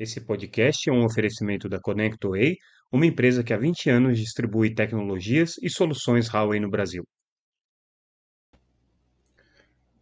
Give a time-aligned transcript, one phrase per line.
[0.00, 2.56] Esse podcast é um oferecimento da ConnectWay,
[2.90, 7.06] uma empresa que há 20 anos distribui tecnologias e soluções Huawei no Brasil.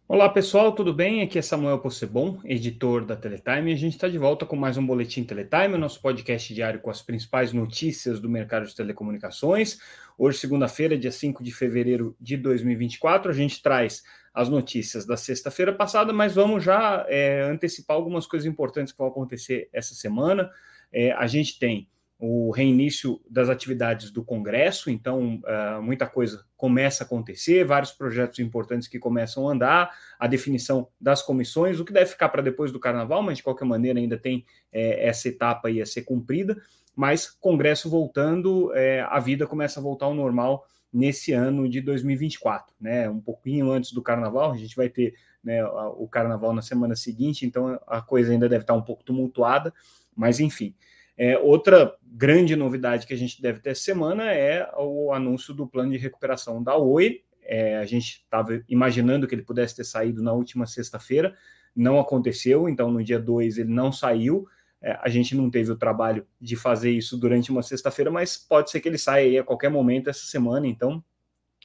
[0.07, 1.21] Olá pessoal, tudo bem?
[1.21, 4.77] Aqui é Samuel Possebon, editor da Teletime, e a gente está de volta com mais
[4.77, 9.79] um Boletim Teletime, o nosso podcast diário com as principais notícias do mercado de telecomunicações.
[10.17, 14.01] Hoje, segunda-feira, dia 5 de fevereiro de 2024, a gente traz
[14.33, 19.07] as notícias da sexta-feira passada, mas vamos já é, antecipar algumas coisas importantes que vão
[19.07, 20.49] acontecer essa semana.
[20.91, 21.87] É, a gente tem
[22.21, 28.39] o reinício das atividades do Congresso, então uh, muita coisa começa a acontecer, vários projetos
[28.39, 32.73] importantes que começam a andar, a definição das comissões, o que deve ficar para depois
[32.73, 36.61] do Carnaval, mas de qualquer maneira ainda tem é, essa etapa aí a ser cumprida,
[36.93, 42.75] mas Congresso voltando, é, a vida começa a voltar ao normal nesse ano de 2024,
[42.79, 43.09] né?
[43.09, 47.45] Um pouquinho antes do Carnaval, a gente vai ter né, o Carnaval na semana seguinte,
[47.45, 49.73] então a coisa ainda deve estar um pouco tumultuada,
[50.15, 50.75] mas enfim.
[51.17, 55.67] É, outra grande novidade que a gente deve ter essa semana é o anúncio do
[55.67, 57.23] plano de recuperação da Oi.
[57.43, 61.35] É, a gente estava imaginando que ele pudesse ter saído na última sexta-feira,
[61.75, 64.47] não aconteceu, então no dia 2 ele não saiu.
[64.81, 68.71] É, a gente não teve o trabalho de fazer isso durante uma sexta-feira, mas pode
[68.71, 71.03] ser que ele saia aí a qualquer momento essa semana, então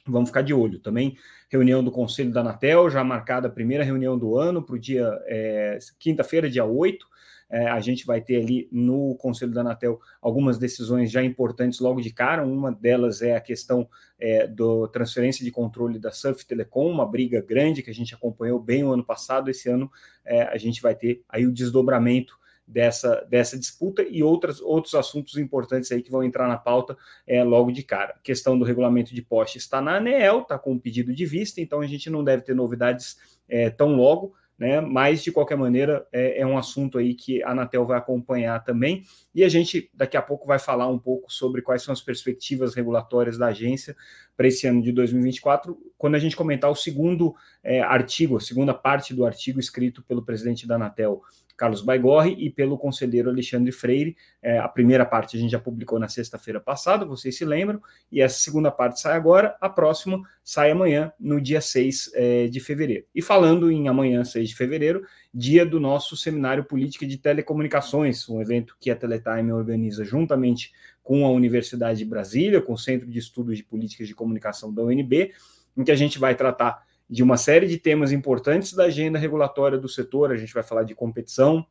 [0.05, 0.79] vamos ficar de olho.
[0.79, 1.17] Também
[1.49, 5.09] reunião do Conselho da Anatel, já marcada a primeira reunião do ano para o dia
[5.27, 7.07] é, quinta-feira, dia 8.
[7.47, 12.01] É, a gente vai ter ali no Conselho da Anatel algumas decisões já importantes logo
[12.01, 12.43] de cara.
[12.43, 13.87] Uma delas é a questão
[14.19, 18.59] é, da transferência de controle da Surf Telecom, uma briga grande que a gente acompanhou
[18.59, 19.49] bem o ano passado.
[19.49, 19.91] Esse ano
[20.25, 22.35] é, a gente vai ter aí o desdobramento
[22.67, 27.43] dessa, dessa disputa e outras, outros assuntos importantes aí que vão entrar na pauta é,
[27.43, 28.13] logo de cara.
[28.17, 31.61] A questão do regulamento de poste está na ANEEL, está com um pedido de vista,
[31.61, 34.79] então a gente não deve ter novidades é, tão logo né?
[34.79, 39.03] Mas de qualquer maneira é, é, um assunto aí que a Anatel vai acompanhar também.
[39.33, 42.73] E a gente daqui a pouco vai falar um pouco sobre quais são as perspectivas
[42.73, 43.95] regulatórias da agência
[44.35, 48.73] para esse ano de 2024, quando a gente comentar o segundo é, artigo, a segunda
[48.73, 51.21] parte do artigo escrito pelo presidente da Anatel,
[51.55, 54.15] Carlos Baigorre, e pelo conselheiro Alexandre Freire.
[54.41, 58.21] É, a primeira parte a gente já publicou na sexta-feira passada, vocês se lembram, e
[58.21, 63.05] essa segunda parte sai agora, a próxima sai amanhã, no dia 6 é, de fevereiro.
[63.13, 68.41] E falando em amanhã, 6 de fevereiro, dia do nosso Seminário Política de Telecomunicações, um
[68.41, 70.71] evento que a Teletime organiza juntamente
[71.03, 74.83] com a Universidade de Brasília, com o Centro de Estudos de Políticas de Comunicação da
[74.83, 75.31] UNB,
[75.77, 79.77] em que a gente vai tratar de uma série de temas importantes da agenda regulatória
[79.77, 80.31] do setor.
[80.31, 81.65] A gente vai falar de competição,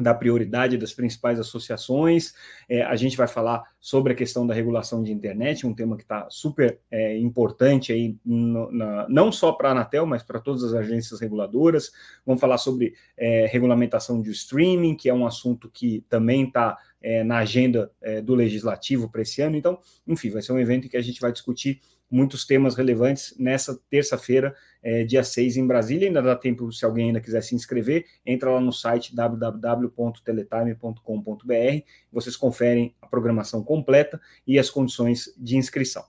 [0.00, 2.34] da prioridade das principais associações.
[2.68, 6.02] É, a gente vai falar sobre a questão da regulação de internet, um tema que
[6.02, 10.64] está super é, importante aí, no, na, não só para a Anatel, mas para todas
[10.64, 11.92] as agências reguladoras.
[12.24, 17.22] Vamos falar sobre é, regulamentação de streaming, que é um assunto que também está é,
[17.22, 19.56] na agenda é, do legislativo para esse ano.
[19.56, 23.32] Então, enfim, vai ser um evento em que a gente vai discutir muitos temas relevantes
[23.38, 26.08] nessa terça-feira, é, dia 6, em Brasília.
[26.08, 32.36] Ainda dá tempo, se alguém ainda quiser se inscrever, entra lá no site www.teletime.com.br, vocês
[32.36, 36.04] conferem a programação completa e as condições de inscrição.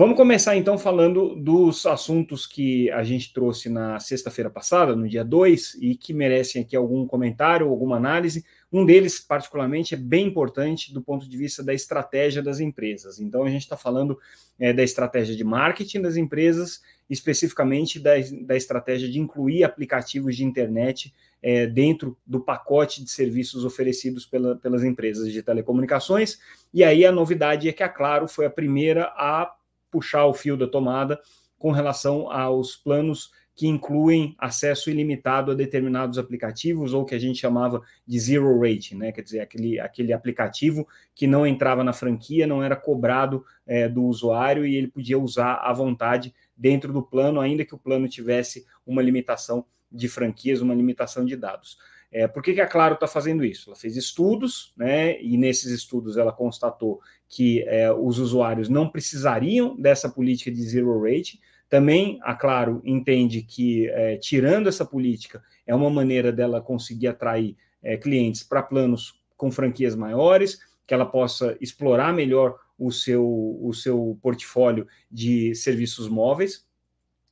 [0.00, 5.22] Vamos começar então falando dos assuntos que a gente trouxe na sexta-feira passada, no dia
[5.22, 8.42] 2, e que merecem aqui algum comentário, alguma análise.
[8.72, 13.20] Um deles, particularmente, é bem importante do ponto de vista da estratégia das empresas.
[13.20, 14.18] Então, a gente está falando
[14.58, 16.80] é, da estratégia de marketing das empresas,
[17.10, 18.12] especificamente da,
[18.46, 21.12] da estratégia de incluir aplicativos de internet
[21.42, 26.38] é, dentro do pacote de serviços oferecidos pela, pelas empresas de telecomunicações.
[26.72, 29.59] E aí a novidade é que a Claro foi a primeira a
[29.90, 31.20] puxar o fio da tomada
[31.58, 33.30] com relação aos planos
[33.60, 38.96] que incluem acesso ilimitado a determinados aplicativos, ou que a gente chamava de zero rating,
[38.96, 39.12] né?
[39.12, 44.04] Quer dizer, aquele, aquele aplicativo que não entrava na franquia, não era cobrado é, do
[44.04, 48.64] usuário e ele podia usar à vontade dentro do plano, ainda que o plano tivesse
[48.86, 51.76] uma limitação de franquias, uma limitação de dados.
[52.12, 53.70] É, por que, que a Claro está fazendo isso?
[53.70, 59.76] Ela fez estudos, né, e nesses estudos ela constatou que é, os usuários não precisariam
[59.76, 61.40] dessa política de zero rate.
[61.68, 67.56] Também a Claro entende que, é, tirando essa política, é uma maneira dela conseguir atrair
[67.80, 73.24] é, clientes para planos com franquias maiores, que ela possa explorar melhor o seu,
[73.62, 76.66] o seu portfólio de serviços móveis.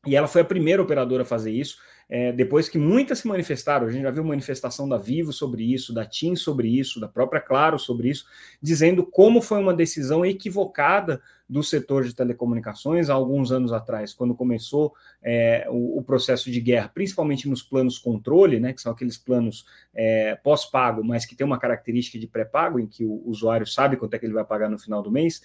[0.06, 1.78] E ela foi a primeira operadora a fazer isso.
[2.08, 5.92] É, depois que muitas se manifestaram, a gente já viu manifestação da Vivo sobre isso,
[5.92, 8.24] da TIM sobre isso, da própria Claro sobre isso,
[8.62, 14.34] dizendo como foi uma decisão equivocada do setor de telecomunicações há alguns anos atrás, quando
[14.34, 19.16] começou é, o, o, processo de guerra, principalmente nos planos controle, né, que são aqueles
[19.16, 19.64] planos
[19.94, 24.14] é, pós-pago, mas que tem uma característica de pré-pago, em que o usuário sabe quanto
[24.14, 25.42] é que ele vai pagar no final do mês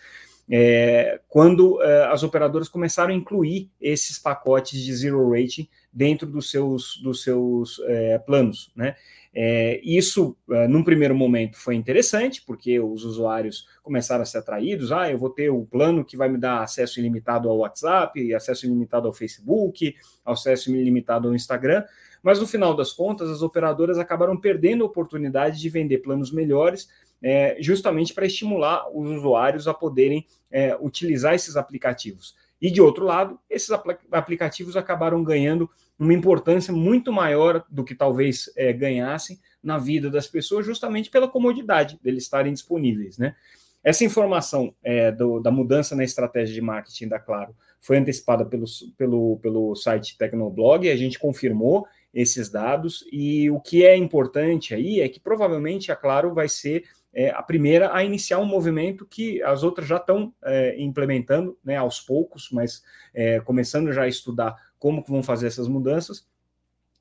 [0.50, 6.52] é, quando é, as operadoras começaram a incluir esses pacotes de zero rating dentro dos
[6.52, 8.72] seus, dos seus é, planos.
[8.76, 8.96] Né?
[9.34, 14.92] É, isso, é, num primeiro momento, foi interessante, porque os usuários começaram a ser atraídos.
[14.92, 18.66] Ah, eu vou ter o plano que vai me dar acesso ilimitado ao WhatsApp, acesso
[18.66, 19.96] ilimitado ao Facebook,
[20.26, 21.84] acesso ilimitado ao Instagram.
[22.24, 26.88] Mas no final das contas, as operadoras acabaram perdendo a oportunidade de vender planos melhores
[27.22, 32.36] é, justamente para estimular os usuários a poderem é, utilizar esses aplicativos.
[32.62, 37.94] E de outro lado, esses apl aplicativos acabaram ganhando uma importância muito maior do que
[37.94, 43.36] talvez é, ganhassem na vida das pessoas, justamente pela comodidade deles estarem disponíveis, né?
[43.84, 48.66] Essa informação é, do, da mudança na estratégia de marketing da Claro foi antecipada pelo,
[48.98, 55.02] pelo, pelo site Tecnoblog, a gente confirmou esses dados, e o que é importante aí
[55.02, 56.84] é que provavelmente a Claro vai ser
[57.14, 61.78] é, a primeira a iniciar um movimento que as outras já estão é, implementando, né,
[61.78, 62.84] aos poucos, mas
[63.14, 66.28] é, começando já a estudar como que vão fazer essas mudanças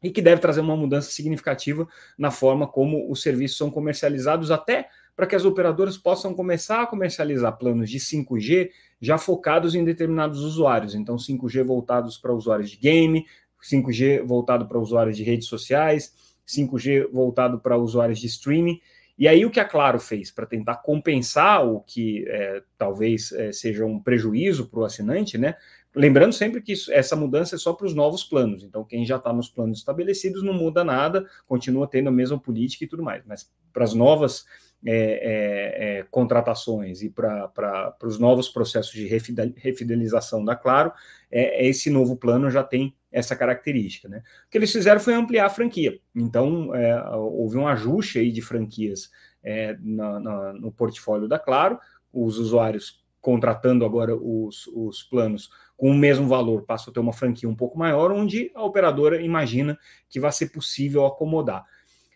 [0.02, 1.86] e que deve trazer uma mudança significativa
[2.18, 6.86] na forma como os serviços são comercializados, até para que as operadoras possam começar a
[6.86, 8.70] comercializar planos de 5G
[9.00, 10.94] já focados em determinados usuários.
[10.94, 13.26] Então, 5G voltados para usuários de game,
[13.62, 16.14] 5G voltado para usuários de redes sociais,
[16.46, 18.80] 5G voltado para usuários de streaming.
[19.18, 23.52] E aí o que a Claro fez para tentar compensar o que é, talvez é,
[23.52, 25.54] seja um prejuízo para o assinante, né?
[25.94, 28.64] Lembrando sempre que isso, essa mudança é só para os novos planos.
[28.64, 32.84] Então, quem já está nos planos estabelecidos não muda nada, continua tendo a mesma política
[32.84, 33.22] e tudo mais.
[33.26, 34.46] Mas para as novas
[34.84, 40.92] é, é, é, contratações e para os novos processos de refidelização da Claro,
[41.30, 44.08] é, esse novo plano já tem essa característica.
[44.08, 44.22] Né?
[44.46, 45.98] O que eles fizeram foi ampliar a franquia.
[46.14, 49.10] Então, é, houve um ajuste aí de franquias
[49.42, 51.78] é, na, na, no portfólio da Claro,
[52.12, 57.12] os usuários contratando agora os, os planos com o mesmo valor passam a ter uma
[57.12, 61.64] franquia um pouco maior, onde a operadora imagina que vai ser possível acomodar.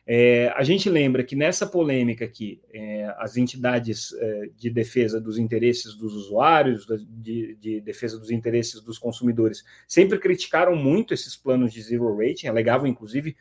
[0.09, 5.37] É, a gente lembra que nessa polêmica aqui, é, as entidades é, de defesa dos
[5.37, 11.73] interesses dos usuários, de, de, defesa dos interesses dos consumidores, sempre criticaram muito esses planos
[11.73, 13.37] de zero rating, alegavam inclusive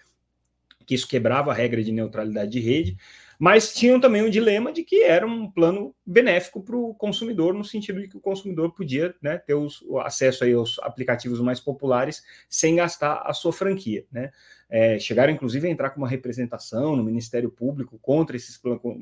[0.88, 2.98] que isso quebrava a regra de neutralidade de rede
[3.40, 7.64] mas tinham também o dilema de que era um plano benéfico para o consumidor, no
[7.64, 12.24] sentido de que o consumidor podia né, ter os, acesso aí aos aplicativos mais populares
[12.50, 14.06] sem gastar a sua franquia.
[14.12, 14.32] Né?
[14.70, 18.60] É, chegaram, inclusive, a entrar com uma representação no Ministério Público contra esses,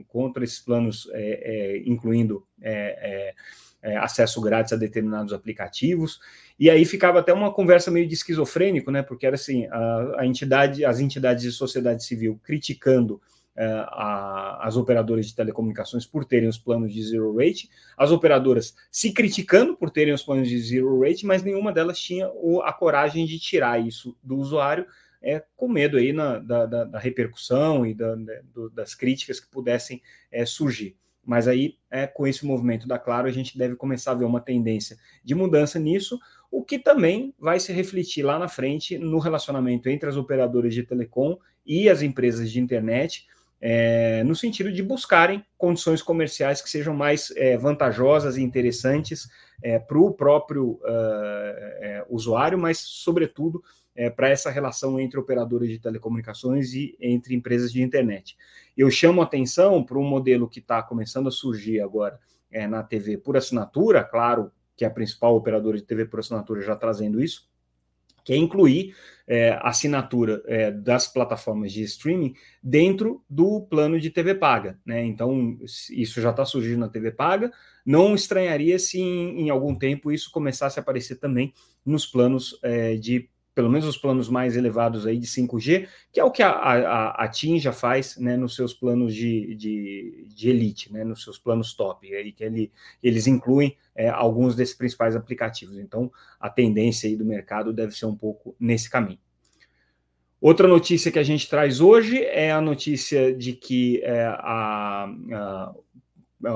[0.07, 3.33] contra esses planos, é, é, incluindo é,
[3.81, 6.19] é, é, acesso grátis a determinados aplicativos.
[6.59, 9.01] E aí ficava até uma conversa meio de esquizofrênico, né?
[9.01, 13.21] Porque era assim, a, a entidade, as entidades de sociedade civil criticando
[13.57, 19.11] a, as operadoras de telecomunicações por terem os planos de zero rate, as operadoras se
[19.11, 23.25] criticando por terem os planos de zero rate, mas nenhuma delas tinha o, a coragem
[23.25, 24.85] de tirar isso do usuário,
[25.21, 28.15] é, com medo aí na, da, da, da, repercussão e da,
[28.53, 30.97] do, das críticas que pudessem é, surgir.
[31.25, 34.41] Mas aí, é, com esse movimento da Claro, a gente deve começar a ver uma
[34.41, 36.19] tendência de mudança nisso,
[36.51, 40.83] o que também vai se refletir lá na frente no relacionamento entre as operadoras de
[40.83, 43.25] telecom e as empresas de internet,
[43.65, 49.29] é, no sentido de buscarem condições comerciais que sejam mais é, vantajosas e interessantes
[49.61, 53.63] é, para o próprio uh, usuário, mas, sobretudo,
[53.95, 58.35] é, para essa relação entre operadores de telecomunicações e entre empresas de internet.
[58.75, 62.19] Eu chamo atenção para um modelo que está começando a surgir agora
[62.51, 66.75] é, na TV por assinatura, claro que a principal operadora de TV por assinatura já
[66.75, 67.47] trazendo isso,
[68.23, 68.95] que é incluir
[69.27, 74.77] é, assinatura é, das plataformas de streaming dentro do plano de TV paga.
[74.85, 75.03] Né?
[75.06, 75.57] Então,
[75.92, 77.51] isso já está surgindo na TV paga.
[77.85, 81.53] Não estranharia se em, em, algum tempo isso começasse a aparecer também
[81.85, 86.24] nos planos é, de pelo menos os planos mais elevados aí de 5G, que é
[86.24, 90.50] o que a, a, a TIM já faz né, nos seus planos de, de, de,
[90.50, 95.16] elite, né, nos seus planos top, aí que ele, eles incluem é, alguns desses principais
[95.16, 95.78] aplicativos.
[95.78, 99.19] Então, a tendência aí do mercado deve ser um pouco nesse caminho.
[100.42, 105.74] Outra notícia que a gente traz hoje é a notícia de que é, a, a,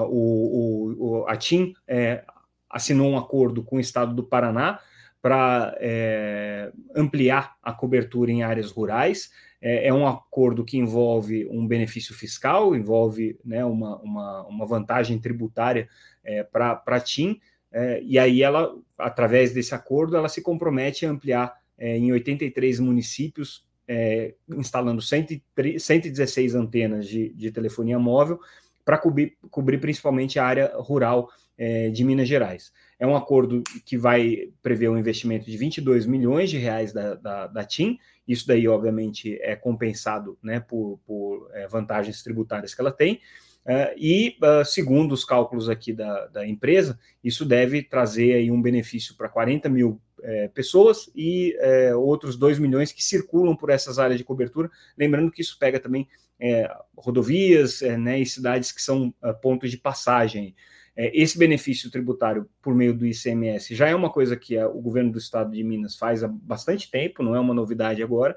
[0.03, 2.25] o, o, a TIM é,
[2.69, 4.79] assinou um acordo com o estado do Paraná
[5.27, 9.29] para é, ampliar a cobertura em áreas rurais.
[9.61, 15.19] É, é, um acordo que envolve um benefício fiscal, envolve né, uma, uma, uma vantagem
[15.19, 15.89] tributária
[16.23, 17.41] é, para a TIM,
[17.73, 22.79] é, e aí ela, através desse acordo, ela se compromete a ampliar é, em 83
[22.79, 28.39] municípios, é, instalando 103, 116 antenas de, de telefonia móvel,
[28.85, 32.71] para cobrir, cobrir principalmente a área rural é, de Minas Gerais.
[32.99, 37.47] É um acordo que vai prever um investimento de 22 milhões de reais da, da,
[37.47, 37.97] da TIM.
[38.27, 43.21] Isso daí, obviamente, é compensado né, por, por é, vantagens tributárias que ela tem.
[43.65, 48.61] Uh, e, uh, segundo os cálculos aqui da, da, empresa, isso deve trazer aí um
[48.61, 53.99] benefício para 40 mil é, pessoas e é, outros 2 milhões que circulam por essas
[53.99, 54.69] áreas de cobertura.
[54.97, 56.07] Lembrando que isso pega também
[56.39, 60.55] é, rodovias né, e cidades que são uh, pontos de passagem.
[60.95, 64.81] É, esse benefício tributário por meio do ICMS já é uma coisa que a, o
[64.81, 68.35] governo do estado de Minas faz há bastante tempo, não é uma novidade agora,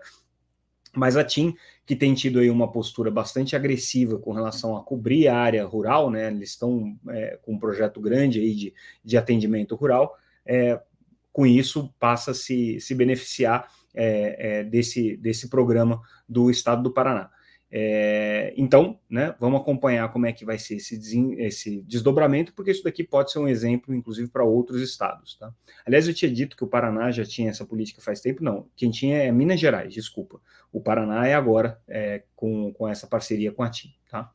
[0.95, 1.55] mas a TIM,
[1.87, 6.11] que tem tido aí uma postura bastante agressiva com relação a cobrir a área rural,
[6.11, 6.29] né?
[6.29, 10.81] Eles estão é, com um projeto grande aí de, de atendimento rural, é,
[11.33, 16.93] com isso passa a se, se beneficiar é, é desse, desse programa do estado do
[16.93, 17.31] Paraná.
[17.73, 20.99] É, então, né, vamos acompanhar como é que vai ser esse,
[21.39, 25.37] esse, desdobramento, porque isso daqui pode ser um exemplo, inclusive, para outros estados.
[25.37, 25.53] Tá?
[25.87, 28.67] Aliás, eu tinha dito que o Paraná já tinha essa política faz tempo, não.
[28.75, 30.41] Quem tinha é Minas Gerais, desculpa.
[30.73, 33.95] O Paraná é agora é, com, com essa parceria com a TIM.
[34.11, 34.31] Tá?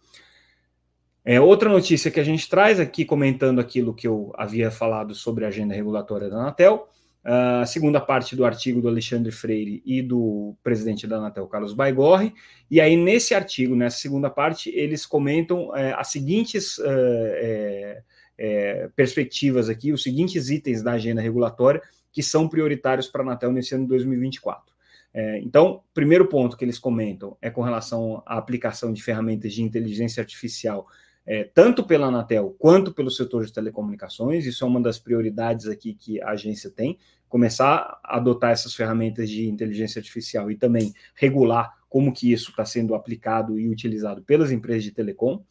[1.26, 5.44] É, outra notícia que a gente traz aqui, comentando aquilo que eu havia falado sobre
[5.44, 6.88] a agenda regulatória da Anatel,
[7.28, 12.32] a segunda parte do artigo do Alexandre Freire e do presidente da Anatel, Carlos Baigorre.
[12.70, 18.04] E aí, nesse artigo, nessa segunda parte, eles comentam é, as seguintes é,
[18.38, 23.52] é, perspectivas aqui, os seguintes itens da agenda regulatória que são prioritários para a Anatel
[23.52, 24.74] nesse ano de 2024.
[25.12, 29.64] É, então, primeiro ponto que eles comentam é com relação à aplicação de ferramentas de
[29.64, 30.88] inteligência artificial
[31.26, 34.46] é, tanto pela Anatel quanto pelo setor de telecomunicações.
[34.46, 39.30] Isso é uma das prioridades aqui que a agência tem, começar a adotar essas ferramentas
[39.30, 44.52] de inteligência artificial e também regular como que isso está sendo aplicado e utilizado pelas
[44.52, 45.44] empresas de telecom.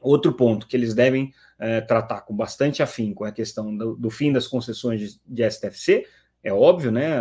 [0.00, 4.10] Outro ponto que eles devem é, tratar com bastante afinco é a questão do, do
[4.10, 6.06] fim das concessões de, de STFC,
[6.48, 7.20] é óbvio, né?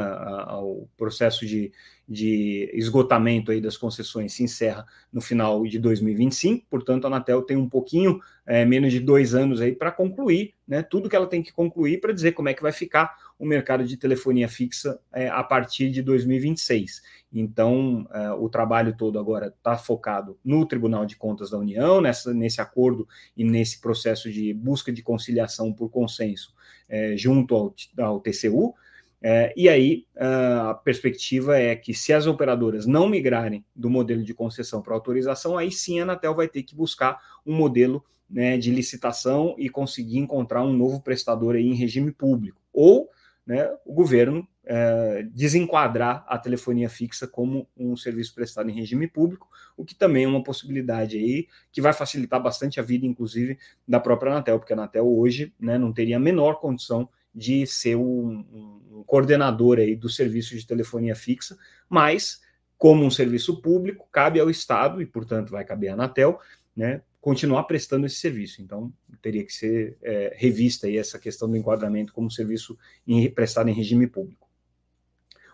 [0.62, 1.72] O processo de,
[2.08, 7.58] de esgotamento aí das concessões se encerra no final de 2025, portanto, a Anatel tem
[7.58, 10.82] um pouquinho é, menos de dois anos aí para concluir, né?
[10.82, 13.84] Tudo que ela tem que concluir para dizer como é que vai ficar o mercado
[13.84, 17.02] de telefonia fixa é, a partir de 2026.
[17.32, 22.34] Então, é, o trabalho todo agora está focado no Tribunal de Contas da União, nessa,
[22.34, 26.56] nesse acordo e nesse processo de busca de conciliação por consenso
[26.88, 28.74] é, junto ao, ao TCU.
[29.22, 34.34] É, e aí a perspectiva é que se as operadoras não migrarem do modelo de
[34.34, 38.70] concessão para autorização, aí sim a Anatel vai ter que buscar um modelo né, de
[38.72, 42.62] licitação e conseguir encontrar um novo prestador aí em regime público.
[42.72, 43.10] Ou
[43.46, 49.48] né, o governo é, desenquadrar a telefonia fixa como um serviço prestado em regime público,
[49.78, 53.58] o que também é uma possibilidade aí que vai facilitar bastante a vida, inclusive,
[53.88, 57.96] da própria Anatel, porque a Anatel hoje né, não teria a menor condição de ser
[57.96, 58.44] um,
[58.92, 61.56] um coordenador aí do serviço de telefonia fixa,
[61.88, 62.42] mas
[62.78, 66.40] como um serviço público, cabe ao Estado, e portanto vai caber à Anatel,
[66.76, 68.62] né, continuar prestando esse serviço.
[68.62, 68.92] Então,
[69.22, 72.78] teria que ser é, revista aí essa questão do enquadramento como serviço
[73.08, 74.48] em, prestado em regime público.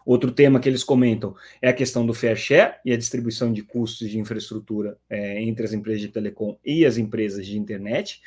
[0.06, 3.62] Outro tema que eles comentam é a questão do fair share e a distribuição de
[3.62, 8.22] custos de infraestrutura é, entre as empresas de telecom e as empresas de internet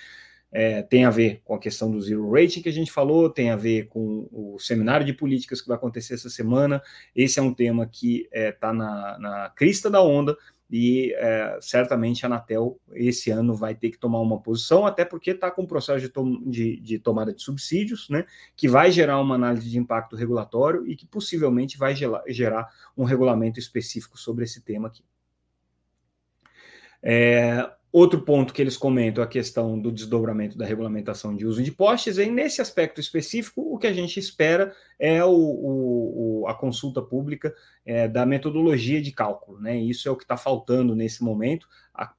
[0.52, 3.50] é, tem a ver com a questão do zero rating que a gente falou, tem
[3.50, 6.82] a ver com o seminário de políticas que vai acontecer essa semana.
[7.14, 10.36] Esse é um tema que está é, tá na, na crista da onda
[10.70, 15.30] e é, certamente a Anatel esse ano vai ter que tomar uma posição, até porque
[15.30, 18.24] está com um processo de, tom de, de, tomada de subsídios, né,
[18.56, 23.04] que vai gerar uma análise de impacto regulatório e que possivelmente vai gerar, gerar um
[23.04, 25.04] regulamento específico sobre esse tema aqui.
[27.02, 31.62] É, Outro ponto que eles comentam é a questão do desdobramento da regulamentação de uso
[31.62, 36.52] de postes, e nesse aspecto específico, o que a gente espera é o, o a
[36.52, 37.54] consulta pública
[37.86, 39.58] é, da metodologia de cálculo.
[39.62, 39.78] Né?
[39.78, 41.66] Isso é o que está faltando nesse momento,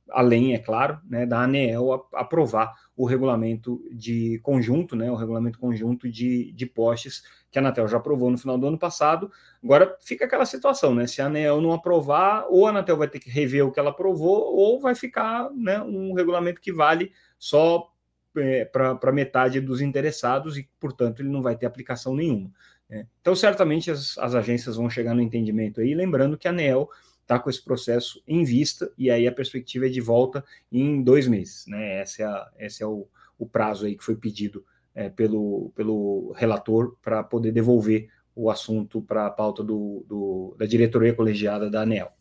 [0.10, 6.10] além, é claro, né, da ANEEL aprovar o regulamento de conjunto, né, o regulamento conjunto
[6.10, 9.32] de, de postes que a Anatel já aprovou no final do ano passado.
[9.64, 11.08] Agora fica aquela situação, né?
[11.08, 13.90] Se a ANEEL não aprovar, ou a Anatel vai ter que rever o que ela
[13.90, 17.92] aprovou, ou vai ficar né, um regulamento que vale só
[18.36, 22.52] é, para metade dos interessados e, portanto, ele não vai ter aplicação nenhuma.
[22.90, 23.08] Né?
[23.22, 26.90] Então, certamente as, as, agências vão chegar no entendimento aí, lembrando que a ANEL
[27.28, 31.28] está com esse processo em vista, e aí a perspectiva é de volta em dois
[31.28, 31.68] meses.
[31.68, 32.02] Né?
[32.02, 33.06] Esse é, a, esse é o,
[33.38, 34.66] o prazo aí que foi pedido
[34.96, 40.66] é, pelo, pelo relator para poder devolver o assunto para a pauta do, do, da
[40.66, 42.12] diretoria colegiada da ANEL.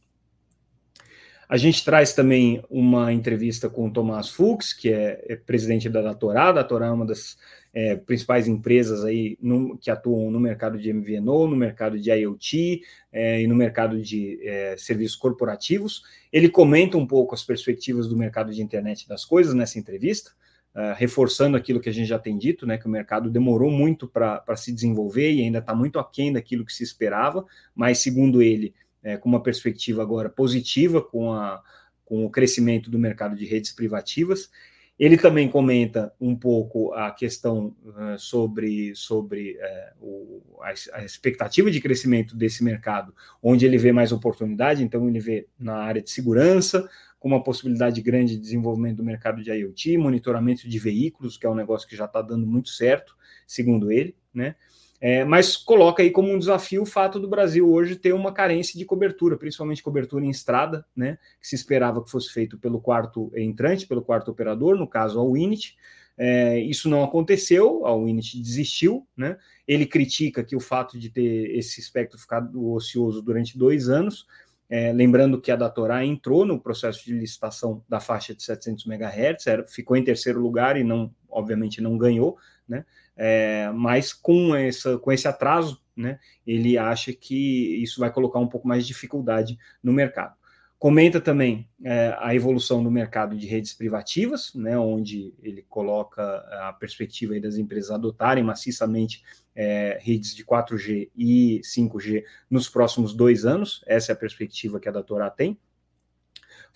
[1.48, 6.02] A gente traz também uma entrevista com o Tomás Fuchs, que é, é presidente da
[6.02, 6.48] Datorá.
[6.48, 7.38] A Datorá é uma das
[7.72, 12.80] é, principais empresas aí no, que atuam no mercado de MVNO, no mercado de IoT
[13.12, 16.02] é, e no mercado de é, serviços corporativos.
[16.32, 20.32] Ele comenta um pouco as perspectivas do mercado de internet das coisas nessa entrevista,
[20.74, 24.08] é, reforçando aquilo que a gente já tem dito, né, que o mercado demorou muito
[24.08, 28.74] para se desenvolver e ainda está muito aquém daquilo que se esperava, mas segundo ele,
[29.06, 31.62] é, com uma perspectiva agora positiva com, a,
[32.04, 34.50] com o crescimento do mercado de redes privativas.
[34.98, 39.58] Ele também comenta um pouco a questão uh, sobre, sobre
[40.00, 45.08] uh, o, a, a, expectativa de crescimento desse mercado, onde ele vê mais oportunidade, então
[45.08, 46.88] ele vê na área de segurança,
[47.20, 51.50] com uma possibilidade grande de desenvolvimento do mercado de IoT, monitoramento de veículos, que é
[51.50, 53.14] um negócio que já está dando muito certo,
[53.46, 54.56] segundo ele, né?
[55.00, 58.78] É, mas coloca aí como um desafio o fato do Brasil hoje ter uma carência
[58.78, 63.30] de cobertura, principalmente cobertura em estrada, né, que se esperava que fosse feito pelo quarto
[63.36, 65.76] entrante, pelo quarto operador, no caso a Winit.
[66.18, 69.36] É, isso não aconteceu, a Winit desistiu, né?
[69.68, 74.26] Ele critica que o fato de ter esse espectro ficado ocioso durante dois anos,
[74.68, 79.46] é, lembrando que a Datorá entrou no processo de licitação da faixa de 700 MHz,
[79.46, 82.84] era, ficou em terceiro lugar e não, obviamente, não ganhou, né?
[83.16, 88.48] É, mas com, essa, com esse atraso, né, ele acha que isso vai colocar um
[88.48, 90.34] pouco mais de dificuldade no mercado.
[90.78, 96.22] Comenta também é, a evolução do mercado de redes privativas, né, onde ele coloca
[96.68, 103.46] a perspectiva das empresas adotarem maciçamente é, redes de 4G e 5G nos próximos dois
[103.46, 103.82] anos.
[103.86, 105.58] Essa é a perspectiva que a Datorá tem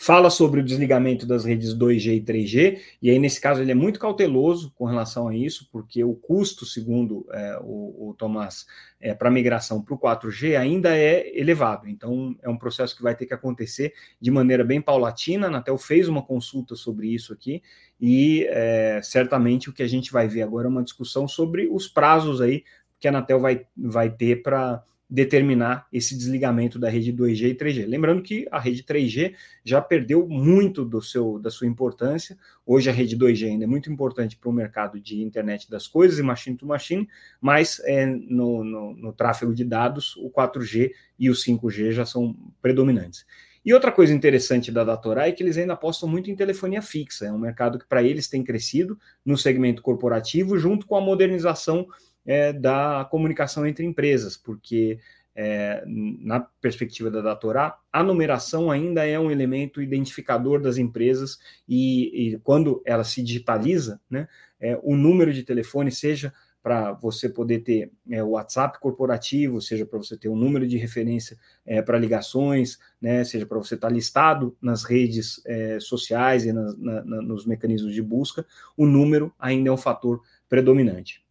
[0.01, 3.75] fala sobre o desligamento das redes 2G e 3G, e aí nesse caso ele é
[3.75, 8.67] muito cauteloso com relação a isso, porque o custo, segundo é, o, o, Tomás,
[8.99, 13.15] é, para migração para o 4G ainda é elevado, então é um processo que vai
[13.15, 17.63] ter que acontecer de maneira bem paulatina, a Anatel fez uma consulta sobre isso aqui,
[18.01, 21.87] e é, certamente o que a gente vai ver agora é uma discussão sobre os
[21.87, 22.65] prazos aí
[22.99, 27.87] que a Anatel vai, vai ter para determinar esse desligamento da rede 2G e 3G.
[27.87, 32.39] Lembrando que a rede 3G já perdeu muito do seu, da sua importância.
[32.65, 36.21] Hoje a rede 2G ainda é muito importante para o mercado de internet das coisas
[36.21, 37.09] e machine to machine,
[37.41, 42.37] mas é, no, no, no tráfego de dados o 4G e o 5G já são
[42.63, 43.27] predominantes.
[43.63, 47.27] E outra coisa interessante da Datorá é que eles ainda apostam muito em telefonia fixa.
[47.27, 51.87] É um mercado que para eles tem crescido no segmento corporativo, junto com a modernização
[52.31, 55.01] é, da comunicação entre empresas, porque
[55.35, 62.35] é, na perspectiva da Datorá, a numeração ainda é um elemento identificador das empresas e,
[62.35, 64.29] e quando ela se digitaliza, né,
[64.61, 69.85] é, o número de telefone, seja para você poder ter é, o WhatsApp corporativo, seja
[69.85, 73.89] para você ter um número de referência é, para ligações, né, seja para você estar
[73.89, 79.35] tá listado nas redes é, sociais e na, na, nos mecanismos de busca, o número
[79.37, 81.25] ainda é um fator predominante.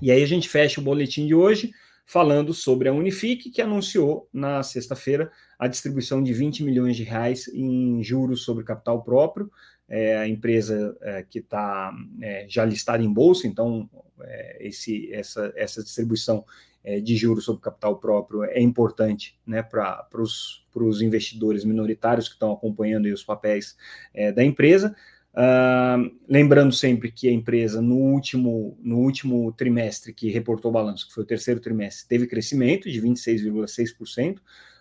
[0.00, 1.72] E aí a gente fecha o boletim de hoje
[2.06, 7.46] falando sobre a Unifique, que anunciou na sexta-feira a distribuição de 20 milhões de reais
[7.48, 9.50] em juros sobre capital próprio.
[9.88, 13.88] É a empresa é, que está é, já listada em bolsa, então
[14.22, 16.44] é, esse, essa, essa distribuição
[16.82, 22.52] é, de juros sobre capital próprio é importante né, para os investidores minoritários que estão
[22.52, 23.76] acompanhando os papéis
[24.14, 24.96] é, da empresa.
[25.32, 31.06] Uh, lembrando sempre que a empresa, no último, no último trimestre que reportou o balanço,
[31.06, 34.38] que foi o terceiro trimestre, teve crescimento de 26,6%,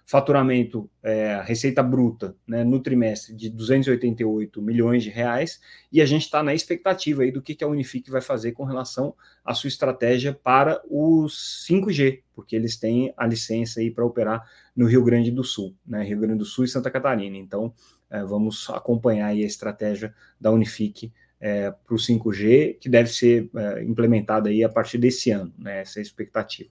[0.09, 6.23] faturamento, é, receita bruta né, no trimestre de 288 milhões de reais, e a gente
[6.23, 9.13] está na expectativa aí do que, que a Unifique vai fazer com relação
[9.45, 14.87] à sua estratégia para os 5G, porque eles têm a licença aí para operar no
[14.87, 17.37] Rio Grande do Sul, né, Rio Grande do Sul e Santa Catarina.
[17.37, 17.71] Então,
[18.09, 23.83] é, vamos acompanhar a estratégia da Unifique é, para o 5G, que deve ser é,
[23.83, 26.69] implementada aí a partir desse ano, né, essa é a expectativa.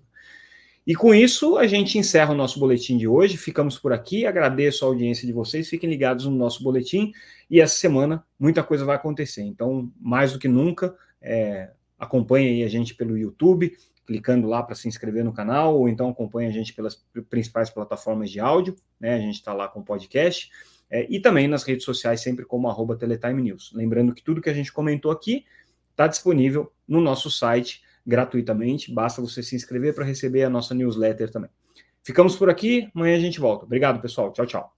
[0.86, 3.36] E com isso, a gente encerra o nosso boletim de hoje.
[3.36, 4.24] Ficamos por aqui.
[4.24, 5.68] Agradeço a audiência de vocês.
[5.68, 7.12] Fiquem ligados no nosso boletim.
[7.50, 9.42] E essa semana, muita coisa vai acontecer.
[9.42, 14.74] Então, mais do que nunca, é, acompanhe aí a gente pelo YouTube, clicando lá para
[14.74, 18.74] se inscrever no canal, ou então acompanhe a gente pelas principais plataformas de áudio.
[18.98, 19.12] Né?
[19.12, 20.50] A gente está lá com podcast
[20.90, 23.72] é, e também nas redes sociais, sempre como arroba Teletime News.
[23.74, 25.44] Lembrando que tudo que a gente comentou aqui
[25.90, 28.92] está disponível no nosso site gratuitamente.
[28.92, 31.50] Basta você se inscrever para receber a nossa newsletter também.
[32.02, 33.66] Ficamos por aqui, amanhã a gente volta.
[33.66, 34.32] Obrigado, pessoal.
[34.32, 34.77] Tchau, tchau.